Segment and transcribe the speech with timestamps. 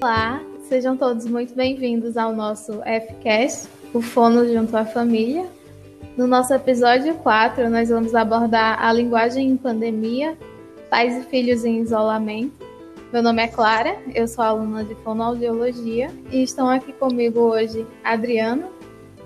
[0.00, 5.44] Olá, sejam todos muito bem-vindos ao nosso FCast, o Fono junto à família.
[6.16, 10.38] No nosso episódio 4, nós vamos abordar a linguagem em pandemia,
[10.88, 12.64] pais e filhos em isolamento.
[13.12, 18.68] Meu nome é Clara, eu sou aluna de fonoaudiologia e estão aqui comigo hoje Adriana,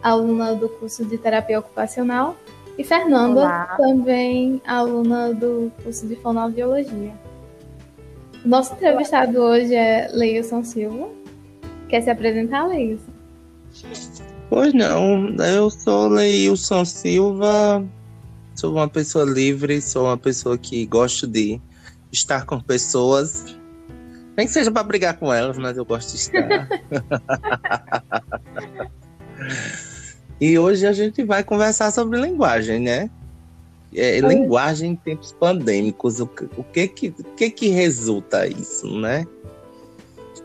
[0.03, 2.35] aluna do curso de terapia ocupacional,
[2.79, 3.77] e Fernanda, Olá.
[3.77, 7.13] também aluna do curso de fonoaudiologia.
[8.45, 11.09] Nosso entrevistado hoje é Leilson Silva.
[11.89, 13.13] Quer se apresentar, Leilson?
[14.51, 17.85] Pois não, eu sou Leilson Silva,
[18.55, 21.61] sou uma pessoa livre, sou uma pessoa que gosto de
[22.11, 23.57] estar com pessoas.
[24.37, 26.69] Nem que seja para brigar com elas, mas eu gosto de estar.
[30.41, 33.09] e hoje a gente vai conversar sobre linguagem, né?
[33.95, 36.25] É, linguagem em tempos pandêmicos, o,
[36.57, 39.27] o, que, que, o que que resulta isso, né?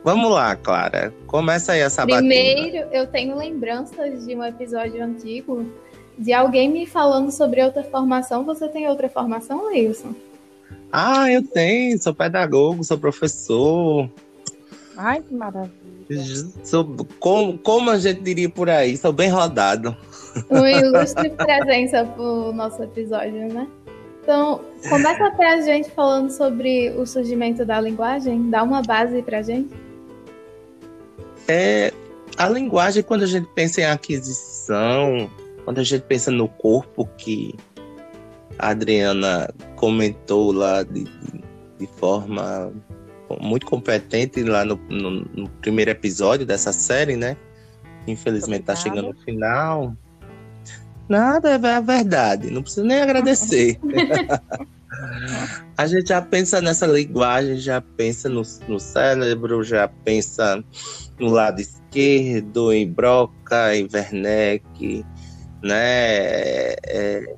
[0.03, 1.13] Vamos lá, Clara.
[1.25, 5.65] Começa aí essa Primeiro, eu tenho lembranças de um episódio antigo
[6.17, 8.43] de alguém me falando sobre outra formação.
[8.45, 10.15] Você tem outra formação, Wilson?
[10.91, 12.01] Ah, eu tenho.
[12.01, 14.09] Sou pedagogo, sou professor.
[14.95, 15.71] Ai, que maravilha.
[16.63, 19.95] Sou, como, como a gente diria por aí, sou bem rodado.
[20.49, 23.67] Uma ilustre presença para o nosso episódio, né?
[24.21, 29.39] Então, começa para a gente falando sobre o surgimento da linguagem, dá uma base para
[29.39, 29.73] a gente.
[31.47, 31.93] É,
[32.37, 35.29] a linguagem, quando a gente pensa em aquisição,
[35.63, 37.55] quando a gente pensa no corpo que
[38.59, 41.05] a Adriana comentou lá de,
[41.79, 42.73] de forma
[43.41, 47.37] muito competente lá no, no, no, primeiro episódio dessa série, né?
[48.07, 49.95] Infelizmente está chegando no final.
[51.09, 53.79] Nada é a verdade, não precisa nem agradecer.
[55.77, 60.63] a gente já pensa nessa linguagem, já pensa no, no cérebro, já pensa
[61.19, 65.05] no lado esquerdo, em Broca, em Werneck,
[65.63, 66.73] né?
[66.85, 67.35] É,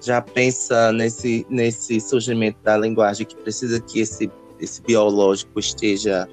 [0.00, 4.30] já pensa nesse, nesse surgimento da linguagem que precisa que esse,
[4.60, 6.28] esse biológico esteja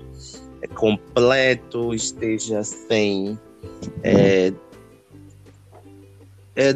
[0.62, 3.40] é, completo, esteja sem
[4.04, 4.52] é,
[6.60, 6.76] é,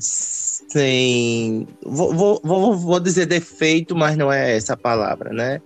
[0.00, 1.68] sem.
[1.86, 5.62] Vou, vou, vou dizer defeito, mas não é essa a palavra, né?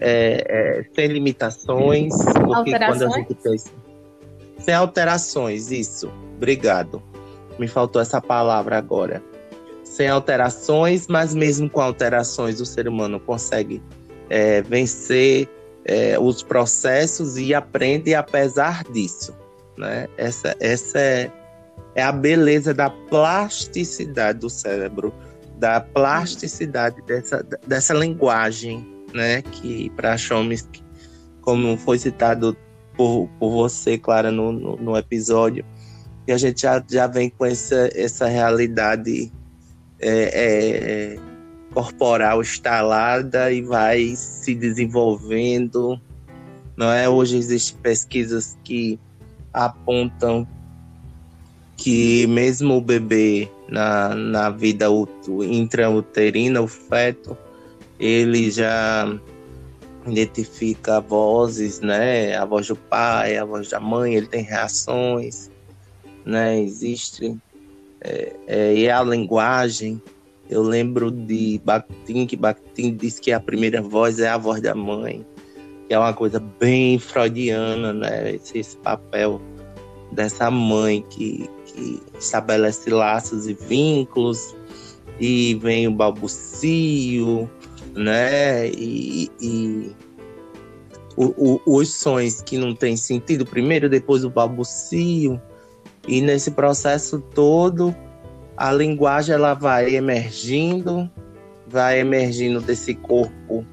[0.00, 2.12] É, é, sem limitações.
[2.34, 3.70] Porque quando a gente pensa.
[4.58, 6.12] Sem alterações, isso.
[6.36, 7.00] Obrigado.
[7.60, 9.22] Me faltou essa palavra agora.
[9.84, 13.80] Sem alterações, mas mesmo com alterações, o ser humano consegue
[14.28, 15.48] é, vencer
[15.84, 19.32] é, os processos e aprende apesar disso.
[19.76, 20.08] Né?
[20.16, 21.30] Essa, essa é
[22.00, 25.14] é a beleza da plasticidade do cérebro,
[25.58, 29.42] da plasticidade dessa, dessa linguagem, né?
[29.42, 30.82] Que para Chomsky,
[31.42, 32.56] como foi citado
[32.96, 35.62] por, por você, Clara, no, no, no, episódio,
[36.24, 39.30] que a gente já, já vem com essa, essa realidade
[40.00, 41.18] é, é,
[41.74, 46.00] corporal instalada e vai se desenvolvendo.
[46.78, 47.06] Não é?
[47.06, 48.98] Hoje existem pesquisas que
[49.52, 50.48] apontam
[51.80, 54.86] que mesmo o bebê na, na vida
[55.48, 57.36] intrauterina, o feto,
[57.98, 59.18] ele já
[60.06, 62.36] identifica vozes, né?
[62.36, 65.50] A voz do pai, a voz da mãe, ele tem reações,
[66.22, 66.60] né?
[66.60, 67.34] Existe.
[68.02, 70.02] É, é, e a linguagem,
[70.50, 74.74] eu lembro de Bakhtin, que Bakhtin diz que a primeira voz é a voz da
[74.74, 75.24] mãe,
[75.88, 78.34] que é uma coisa bem freudiana, né?
[78.34, 79.40] Esse, esse papel
[80.12, 84.54] dessa mãe que, que estabelece laços e vínculos,
[85.18, 87.48] e vem o balbucio,
[87.94, 88.68] né?
[88.68, 89.94] E, e
[91.16, 95.40] o, o, os sons que não têm sentido primeiro, depois o balbucio.
[96.08, 97.94] E nesse processo todo,
[98.56, 101.10] a linguagem ela vai emergindo,
[101.66, 103.66] vai emergindo desse corpo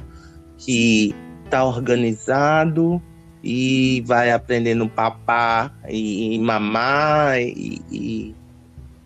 [0.57, 1.15] que
[1.45, 3.01] está organizado,
[3.43, 8.35] e vai aprendendo papar e, e mamar e, e,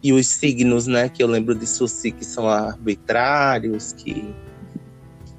[0.02, 1.10] e, os signos, né?
[1.10, 4.34] Que eu lembro de Susi que são arbitrários, que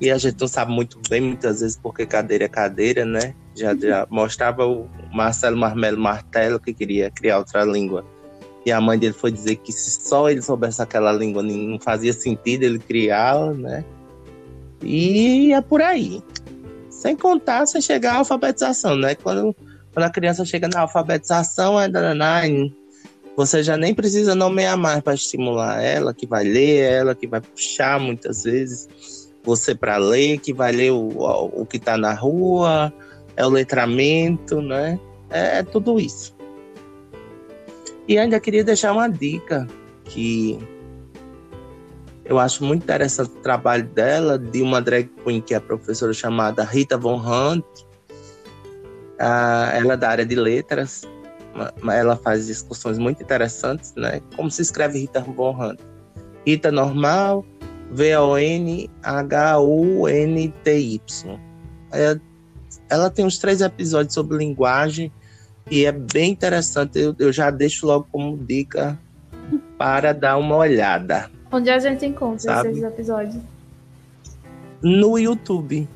[0.00, 3.34] e a gente não sabe muito bem muitas vezes porque cadeira é cadeira, né?
[3.54, 8.04] Já, já mostrava o Marcelo Marmelo Martelo que queria criar outra língua.
[8.66, 12.12] E a mãe dele foi dizer que se só ele soubesse aquela língua não fazia
[12.12, 13.84] sentido ele criá-la, né?
[14.82, 16.22] E é por aí.
[17.02, 19.16] Sem contar sem chegar à alfabetização, né?
[19.16, 19.52] Quando,
[19.92, 21.88] quando a criança chega na alfabetização, é
[23.36, 27.40] você já nem precisa nomear mais para estimular ela, que vai ler, ela que vai
[27.40, 28.88] puxar muitas vezes
[29.42, 31.08] você para ler, que vai ler o,
[31.52, 32.94] o que está na rua,
[33.36, 34.96] é o letramento, né?
[35.28, 36.32] É, é tudo isso.
[38.06, 39.66] E ainda queria deixar uma dica
[40.04, 40.56] que
[42.24, 46.62] eu acho muito interessante o trabalho dela, de uma drag queen que é professora chamada
[46.64, 47.64] Rita Von Hunt.
[49.18, 51.02] Ah, ela é da área de letras,
[51.90, 54.20] ela faz discussões muito interessantes, né?
[54.36, 55.80] Como se escreve Rita Von Hunt?
[56.46, 57.44] Rita normal,
[57.92, 58.90] V-O-N-H-U-N-T-Y.
[61.92, 62.20] Ela,
[62.88, 65.12] ela tem uns três episódios sobre linguagem
[65.70, 66.98] e é bem interessante.
[66.98, 68.98] Eu, eu já deixo logo como dica
[69.78, 71.30] para dar uma olhada.
[71.52, 72.70] Onde a gente encontra Sabe?
[72.70, 73.42] esses episódios?
[74.82, 75.86] No YouTube.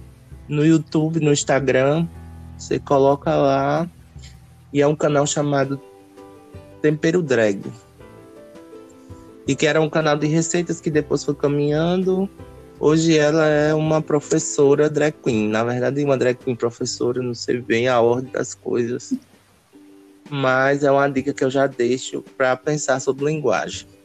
[0.46, 2.06] No YouTube, no Instagram.
[2.58, 3.88] Você coloca lá.
[4.70, 5.80] E é um canal chamado
[6.82, 7.62] Tempero Drag.
[9.46, 12.28] E que era um canal de receitas que depois foi caminhando.
[12.78, 15.48] Hoje ela é uma professora drag queen.
[15.48, 19.14] Na verdade, uma drag queen professora, não sei bem a ordem das coisas.
[20.28, 23.95] Mas é uma dica que eu já deixo para pensar sobre linguagem.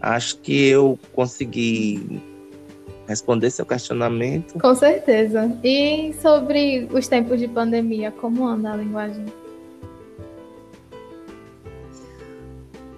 [0.00, 2.22] Acho que eu consegui
[3.06, 4.58] responder seu questionamento.
[4.58, 5.56] Com certeza.
[5.62, 9.24] E sobre os tempos de pandemia, como anda a linguagem?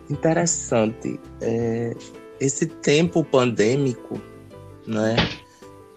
[0.09, 1.19] Interessante.
[1.41, 1.95] É,
[2.41, 4.21] esse tempo pandêmico,
[4.87, 5.17] né,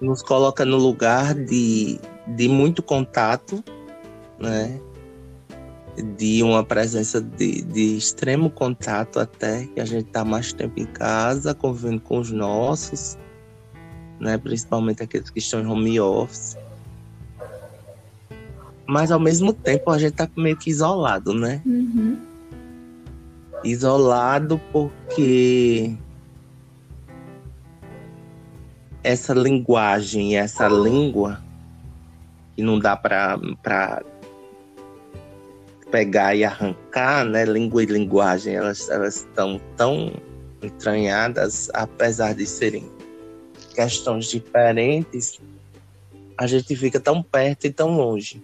[0.02, 3.64] nos coloca no lugar de, de muito contato,
[4.40, 4.80] né,
[6.18, 10.86] de uma presença de, de extremo contato até, que a gente está mais tempo em
[10.86, 13.18] casa, convivendo com os nossos,
[14.20, 14.38] né?
[14.38, 16.58] principalmente aqueles que estão em home office.
[18.88, 21.62] Mas ao mesmo tempo a gente está meio que isolado, né?
[21.66, 22.18] Uhum.
[23.64, 25.96] Isolado porque
[29.04, 31.42] essa linguagem, essa língua
[32.56, 33.40] que não dá para
[35.92, 37.46] pegar e arrancar, né?
[37.46, 40.14] Língua e linguagem, elas, elas estão tão
[40.62, 42.90] entranhadas, apesar de serem
[43.74, 45.40] questões diferentes,
[46.38, 48.44] a gente fica tão perto e tão longe.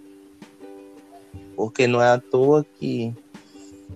[1.56, 3.14] Porque não é à toa que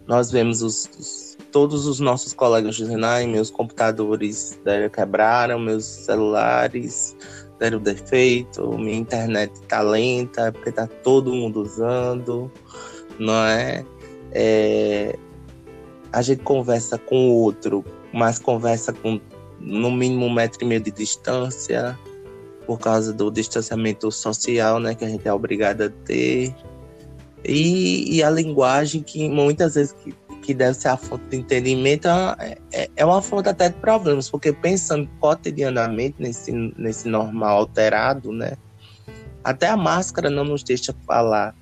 [0.08, 4.60] nós vemos os, os todos os nossos colegas dizendo: ai, meus computadores
[4.94, 7.16] quebraram, meus celulares
[7.60, 12.50] deram defeito, minha internet tá lenta, porque tá todo mundo usando
[13.20, 13.86] não é?
[14.32, 15.16] é
[16.12, 19.20] a gente conversa com o outro, mas conversa com
[19.60, 21.98] no mínimo um metro e meio de distância,
[22.66, 26.54] por causa do distanciamento social, né, que a gente é obrigado a ter.
[27.44, 32.08] E, e a linguagem que muitas vezes que, que deve ser a fonte de entendimento
[32.08, 38.32] é, é, é uma fonte até de problemas, porque pensando cotidianamente nesse, nesse normal alterado,
[38.32, 38.54] né,
[39.44, 41.56] até a máscara não nos deixa falar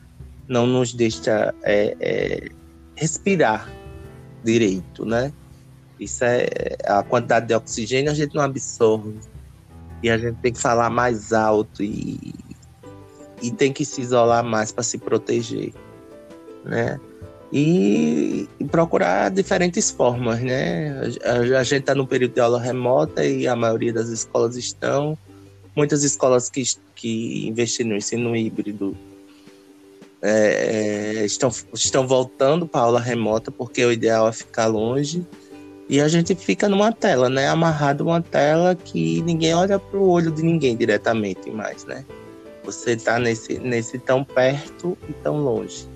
[0.47, 2.49] não nos deixa é, é,
[2.95, 3.71] respirar
[4.43, 5.31] direito, né?
[5.99, 6.47] Isso é
[6.85, 9.15] a quantidade de oxigênio a gente não absorve
[10.01, 12.33] e a gente tem que falar mais alto e,
[13.41, 15.73] e tem que se isolar mais para se proteger,
[16.63, 16.99] né?
[17.51, 21.01] E, e, procurar diferentes formas, né?
[21.23, 25.17] A, a gente está no período de aula remota e a maioria das escolas estão.
[25.75, 28.97] Muitas escolas que, que investem no ensino híbrido
[30.21, 35.25] é, é, estão, estão voltando para aula remota, porque o ideal é ficar longe.
[35.89, 37.47] E a gente fica numa tela, né?
[37.47, 42.03] Amarrado uma tela que ninguém olha para o olho de ninguém diretamente mais, né?
[42.65, 45.87] Você está nesse, nesse tão perto e tão longe.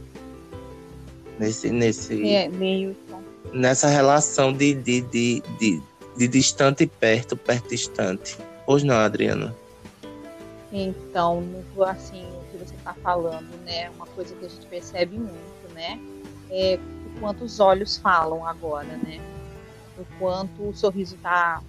[1.37, 2.95] Nesse, nesse, é, meio...
[3.51, 5.81] Nessa relação de, de, de, de,
[6.15, 8.37] de distante e perto, perto distante.
[8.65, 9.53] Pois não, Adriana?
[10.71, 11.43] Então,
[11.85, 13.89] assim, você está falando, né?
[13.89, 15.99] Uma coisa que a gente percebe muito, né?
[16.49, 19.19] É o quanto os olhos falam agora, né?
[19.97, 21.61] O quanto o sorriso está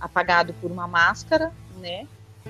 [0.00, 2.06] apagado por uma máscara, né?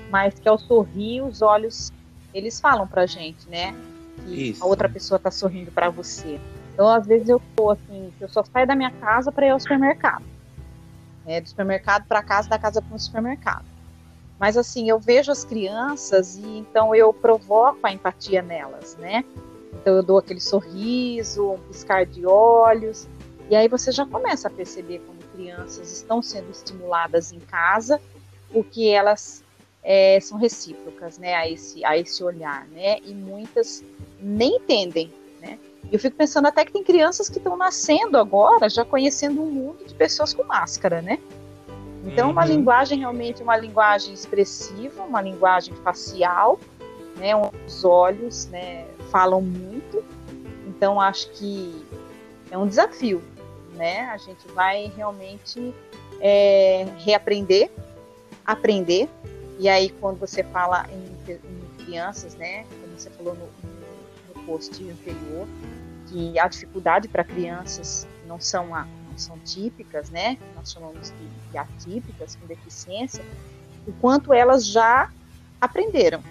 [0.09, 1.91] Mas que ao sorrir, os olhos,
[2.33, 3.75] eles falam pra gente, né?
[4.25, 4.63] Que Isso.
[4.63, 6.39] a outra pessoa está sorrindo para você.
[6.73, 9.59] Então, às vezes eu tô assim, eu só saio da minha casa para ir ao
[9.59, 10.23] supermercado.
[11.27, 13.70] É, do supermercado para casa, da casa para o supermercado.
[14.41, 19.23] Mas assim, eu vejo as crianças e então eu provoco a empatia nelas, né?
[19.71, 23.07] Então eu dou aquele sorriso, um piscar de olhos,
[23.51, 28.01] e aí você já começa a perceber como crianças estão sendo estimuladas em casa,
[28.51, 29.43] porque elas
[29.83, 32.97] é, são recíprocas, né, a esse, a esse olhar, né?
[33.05, 33.83] E muitas
[34.19, 35.59] nem entendem, né?
[35.91, 39.85] Eu fico pensando até que tem crianças que estão nascendo agora, já conhecendo um mundo
[39.85, 41.19] de pessoas com máscara, né?
[42.03, 42.31] Então, uhum.
[42.31, 46.59] uma linguagem realmente uma linguagem expressiva, uma linguagem facial,
[47.17, 47.31] né,
[47.67, 50.03] os olhos né, falam muito.
[50.67, 51.85] Então, acho que
[52.49, 53.21] é um desafio.
[53.75, 54.01] Né?
[54.05, 55.73] A gente vai realmente
[56.19, 57.71] é, reaprender,
[58.45, 59.07] aprender.
[59.59, 64.71] E aí, quando você fala em, em crianças, né, como você falou no, no, post
[64.89, 65.47] anterior,
[66.07, 70.37] que a dificuldade para crianças não são, a, não são típicas, né?
[70.55, 71.13] Nós chamamos
[71.51, 73.23] de, atípicas, com deficiência,
[73.85, 75.11] o quanto elas já
[75.59, 76.23] aprenderam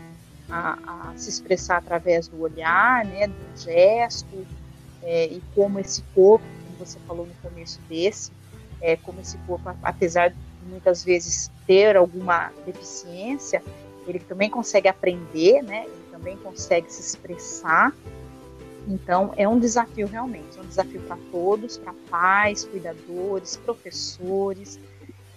[0.48, 4.46] a, a se expressar através do olhar, né, do gesto,
[5.02, 8.32] é, e como esse corpo, como você falou no começo desse,
[8.80, 10.36] é, como esse corpo, apesar de
[10.68, 13.62] muitas vezes ter alguma deficiência,
[14.06, 17.92] ele também consegue aprender, né, ele também consegue se expressar.
[18.90, 24.80] Então, é um desafio realmente, é um desafio para todos, para pais, cuidadores, professores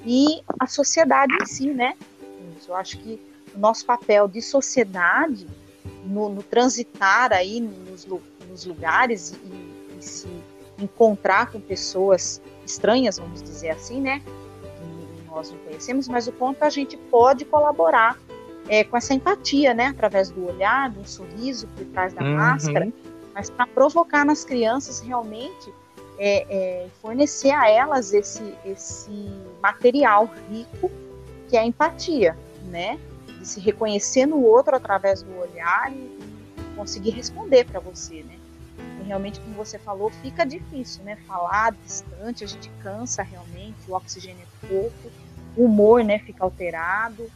[0.04, 1.96] e a sociedade em si, né?
[2.68, 3.22] Eu acho que
[3.54, 5.46] o nosso papel de sociedade
[6.06, 8.08] no, no transitar aí nos,
[8.50, 10.28] nos lugares e, e, se
[10.80, 14.22] encontrar com pessoas estranhas, vamos dizer assim, né?
[14.22, 18.18] Que nós não conhecemos, mas o quanto a gente pode colaborar
[18.68, 19.88] é, com essa empatia, né?
[19.88, 22.36] Através do olhar, do sorriso por trás da uhum.
[22.36, 22.92] máscara,
[23.34, 25.74] mas para provocar nas crianças realmente
[26.18, 26.46] é,
[26.84, 29.30] é, fornecer a elas esse, esse
[29.62, 30.92] material rico
[31.50, 33.00] que é a empatia, né?
[33.44, 36.14] de se reconhecer no outro através do olhar e,
[36.76, 38.36] conseguir responder para você, né?
[39.00, 41.16] E realmente, como você falou, fica difícil, né?
[41.28, 45.12] Falar distante, a gente cansa realmente, o oxigênio é pouco,
[45.56, 47.30] o humor, né, fica alterado.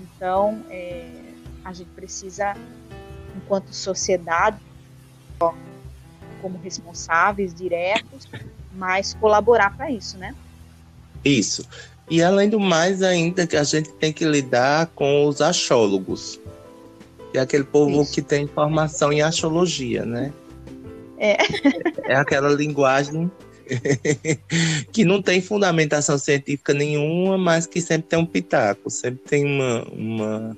[0.00, 1.10] Então, é,
[1.62, 2.56] a gente precisa,
[3.36, 4.58] enquanto sociedade,
[6.40, 8.28] como responsáveis diretos,
[8.72, 10.34] mas colaborar para isso, né?
[11.24, 11.66] Isso.
[12.10, 16.40] E além do mais, ainda que a gente tem que lidar com os achólogos.
[17.30, 18.12] Que é aquele povo Isso.
[18.12, 20.32] que tem formação em astrologia, né?
[21.16, 21.36] É.
[22.04, 23.30] É aquela linguagem
[24.90, 29.84] que não tem fundamentação científica nenhuma, mas que sempre tem um pitaco, sempre tem uma.
[29.92, 30.56] uma...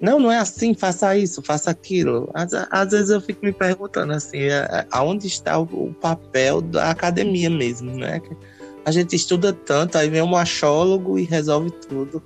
[0.00, 2.30] Não, não é assim, faça isso, faça aquilo.
[2.32, 6.90] Às, às vezes eu fico me perguntando assim, é, aonde está o, o papel da
[6.90, 8.20] academia mesmo, né?
[8.84, 12.22] a gente estuda tanto, aí vem um machólogo e resolve tudo.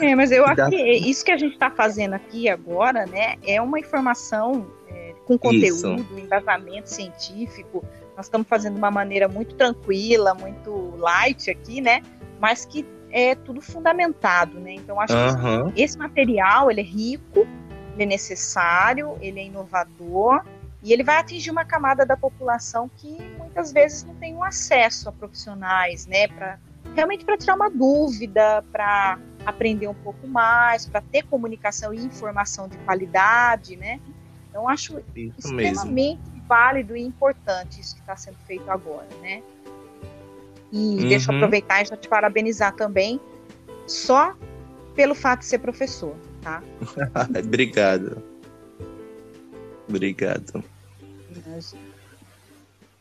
[0.00, 3.60] É, mas eu acho que isso que a gente está fazendo aqui agora, né, é
[3.60, 6.18] uma informação é, com conteúdo, isso.
[6.18, 7.84] embasamento científico.
[8.16, 12.02] Nós estamos fazendo de uma maneira muito tranquila, muito light aqui, né,
[12.40, 14.74] mas que é tudo fundamentado, né.
[14.74, 15.70] Então acho uhum.
[15.70, 17.46] que esse material ele é rico,
[17.94, 20.42] ele é necessário, ele é inovador
[20.82, 25.08] e ele vai atingir uma camada da população que muitas vezes não tem um acesso
[25.08, 26.58] a profissionais, né, para
[26.94, 32.68] realmente para tirar uma dúvida, para aprender um pouco mais, para ter comunicação e informação
[32.68, 34.00] de qualidade, né?
[34.48, 36.44] Então acho isso extremamente mesmo.
[36.46, 39.42] válido e importante isso que está sendo feito agora, né?
[40.72, 41.08] E uhum.
[41.08, 43.20] deixa eu aproveitar e já te parabenizar também,
[43.86, 44.34] só
[44.94, 46.62] pelo fato de ser professor, tá?
[47.44, 48.22] Obrigado.
[49.88, 50.64] Obrigado.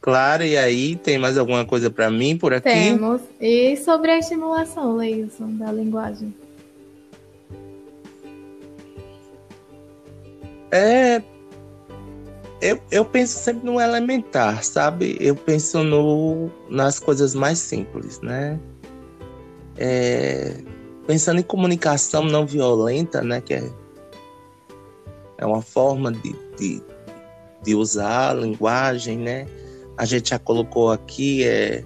[0.01, 2.63] Claro, e aí, tem mais alguma coisa para mim por aqui?
[2.63, 3.21] Temos.
[3.39, 6.33] E sobre a estimulação, Leilson, da linguagem?
[10.71, 11.21] É.
[12.61, 15.17] Eu, eu penso sempre no elementar, sabe?
[15.19, 18.59] Eu penso no, nas coisas mais simples, né?
[19.77, 20.57] É,
[21.07, 23.41] pensando em comunicação não violenta, né?
[23.41, 23.71] Que é,
[25.39, 26.83] é uma forma de, de,
[27.63, 29.47] de usar a linguagem, né?
[29.97, 31.83] A gente já colocou aqui é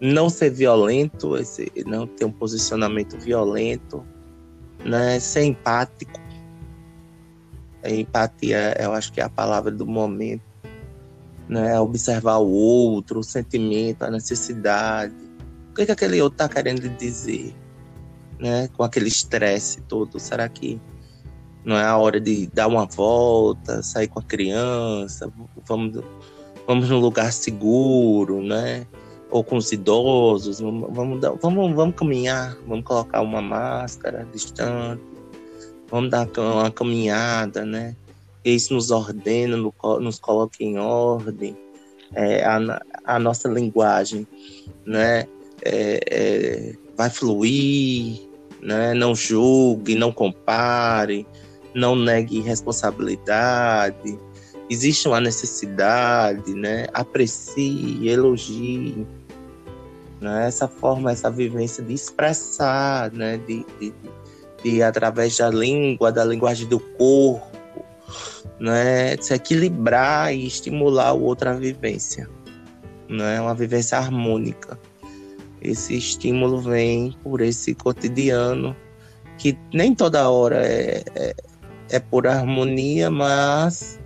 [0.00, 4.06] não ser violento, esse, não ter um posicionamento violento,
[4.84, 5.18] né?
[5.18, 6.20] Ser empático.
[7.84, 10.42] Empatia, eu acho que é a palavra do momento,
[11.48, 11.78] né?
[11.80, 15.14] Observar o outro, o sentimento, a necessidade.
[15.70, 17.54] O que, é que aquele outro está querendo dizer,
[18.38, 18.68] né?
[18.76, 20.80] Com aquele estresse todo, será que
[21.64, 25.30] não é a hora de dar uma volta, sair com a criança,
[25.66, 26.02] vamos,
[26.66, 28.86] vamos num lugar seguro, né?
[29.30, 35.02] Ou com os idosos, vamos, vamos, vamos caminhar, vamos colocar uma máscara distante,
[35.90, 37.96] vamos dar uma caminhada, né?
[38.44, 41.56] Isso nos ordena, nos coloca em ordem,
[42.14, 44.26] é, a, a nossa linguagem,
[44.86, 45.26] né?
[45.62, 48.20] É, é, vai fluir,
[48.62, 48.94] né?
[48.94, 51.26] Não julgue, não compare,
[51.74, 54.18] não negue responsabilidade,
[54.70, 56.86] existe uma necessidade, né?
[56.94, 59.06] Aprecie, elogie,
[60.20, 60.46] né?
[60.46, 63.38] Essa forma, essa vivência de expressar, né?
[63.38, 63.92] De, de,
[64.62, 67.84] de através da língua, da linguagem do corpo,
[68.58, 72.28] né, se equilibrar e estimular o outro à vivência,
[73.08, 74.78] né, uma vivência harmônica.
[75.62, 78.74] Esse estímulo vem por esse cotidiano
[79.36, 81.34] que nem toda hora é, é,
[81.90, 83.98] é por harmonia, mas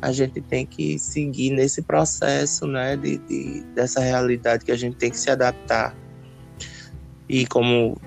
[0.00, 4.96] a gente tem que seguir nesse processo, né, de, de, dessa realidade que a gente
[4.96, 5.96] tem que se adaptar.
[7.26, 7.98] E como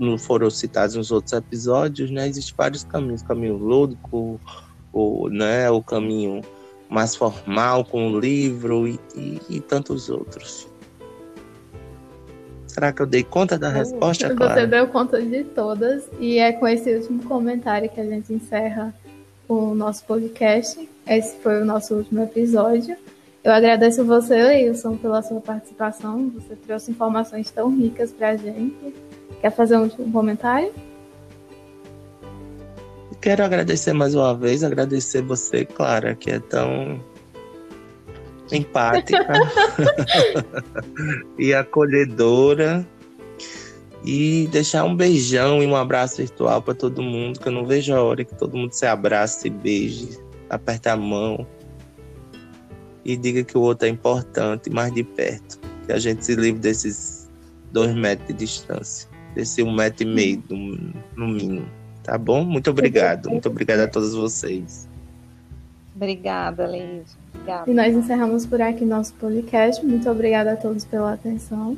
[0.00, 4.40] não foram citados nos outros episódios, né, existem vários caminhos, caminho lúdico,
[4.92, 6.40] o, né, o caminho
[6.88, 10.68] mais formal com o livro e, e, e tantos outros.
[12.66, 14.66] Será que eu dei conta da resposta, Você Clara?
[14.66, 16.08] deu conta de todas.
[16.20, 18.94] E é com esse último comentário que a gente encerra
[19.48, 20.88] o nosso podcast.
[21.06, 22.96] Esse foi o nosso último episódio.
[23.42, 26.30] Eu agradeço você, Leilson, pela sua participação.
[26.30, 28.94] Você trouxe informações tão ricas para a gente.
[29.40, 30.72] Quer fazer um comentário?
[33.20, 37.02] Quero agradecer mais uma vez, agradecer você, Clara, que é tão
[38.50, 39.26] empática
[41.38, 42.86] e acolhedora.
[44.02, 47.94] E deixar um beijão e um abraço virtual para todo mundo, que eu não vejo
[47.94, 50.18] a hora que todo mundo se abrace, se beije,
[50.48, 51.46] aperte a mão
[53.04, 55.58] e diga que o outro é importante, mais de perto.
[55.86, 57.28] Que a gente se livre desses
[57.72, 61.66] dois metros de distância, desse um metro e meio no, no mínimo.
[62.02, 62.44] Tá bom?
[62.44, 63.30] Muito obrigado.
[63.30, 64.88] Muito obrigado a todos vocês.
[65.94, 67.04] Obrigada, Leide.
[67.34, 67.70] Obrigada.
[67.70, 69.84] E nós encerramos por aqui nosso podcast.
[69.84, 71.76] Muito obrigada a todos pela atenção.